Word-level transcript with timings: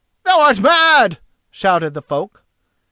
"Thou 0.23 0.39
art 0.39 0.57
mad!" 0.59 1.19
shouted 1.51 1.93
the 1.93 2.01
folk. 2.01 2.41